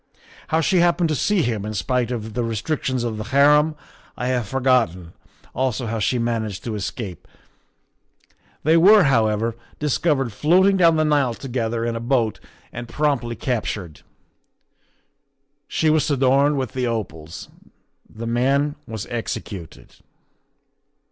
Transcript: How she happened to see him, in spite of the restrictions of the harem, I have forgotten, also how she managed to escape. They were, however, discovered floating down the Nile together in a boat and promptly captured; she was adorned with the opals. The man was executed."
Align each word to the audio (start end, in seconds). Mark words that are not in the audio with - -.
How 0.47 0.61
she 0.61 0.77
happened 0.79 1.09
to 1.09 1.15
see 1.15 1.43
him, 1.43 1.63
in 1.63 1.75
spite 1.75 2.09
of 2.09 2.33
the 2.33 2.43
restrictions 2.43 3.03
of 3.03 3.17
the 3.17 3.25
harem, 3.25 3.75
I 4.17 4.29
have 4.29 4.47
forgotten, 4.47 5.13
also 5.53 5.85
how 5.85 5.99
she 5.99 6.17
managed 6.17 6.63
to 6.63 6.73
escape. 6.73 7.27
They 8.63 8.77
were, 8.77 9.03
however, 9.03 9.55
discovered 9.77 10.33
floating 10.33 10.75
down 10.75 10.95
the 10.95 11.05
Nile 11.05 11.35
together 11.35 11.85
in 11.85 11.95
a 11.95 11.99
boat 11.99 12.39
and 12.73 12.87
promptly 12.87 13.35
captured; 13.35 14.01
she 15.67 15.91
was 15.91 16.09
adorned 16.09 16.57
with 16.57 16.71
the 16.71 16.87
opals. 16.87 17.49
The 18.09 18.25
man 18.25 18.77
was 18.87 19.05
executed." 19.05 19.97